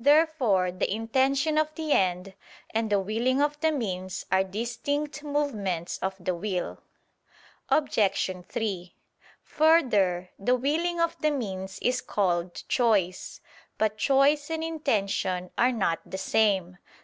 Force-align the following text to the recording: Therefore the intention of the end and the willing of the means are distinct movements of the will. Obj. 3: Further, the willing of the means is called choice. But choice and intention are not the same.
Therefore 0.00 0.72
the 0.72 0.92
intention 0.92 1.56
of 1.56 1.72
the 1.76 1.92
end 1.92 2.34
and 2.74 2.90
the 2.90 2.98
willing 2.98 3.40
of 3.40 3.60
the 3.60 3.70
means 3.70 4.26
are 4.28 4.42
distinct 4.42 5.22
movements 5.22 5.98
of 5.98 6.16
the 6.18 6.34
will. 6.34 6.80
Obj. 7.68 8.16
3: 8.48 8.94
Further, 9.44 10.30
the 10.36 10.56
willing 10.56 10.98
of 10.98 11.16
the 11.20 11.30
means 11.30 11.78
is 11.80 12.00
called 12.00 12.64
choice. 12.66 13.40
But 13.78 13.96
choice 13.98 14.50
and 14.50 14.64
intention 14.64 15.50
are 15.56 15.70
not 15.70 16.00
the 16.04 16.18
same. 16.18 16.78